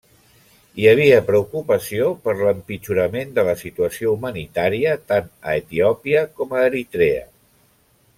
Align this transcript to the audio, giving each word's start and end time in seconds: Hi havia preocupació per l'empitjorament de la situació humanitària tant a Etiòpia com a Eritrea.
Hi 0.83 0.85
havia 0.91 1.17
preocupació 1.25 2.07
per 2.23 2.33
l'empitjorament 2.39 3.35
de 3.35 3.43
la 3.49 3.53
situació 3.59 4.13
humanitària 4.15 4.95
tant 5.13 5.29
a 5.51 5.55
Etiòpia 5.61 6.25
com 6.41 6.57
a 6.57 6.65
Eritrea. 6.71 7.21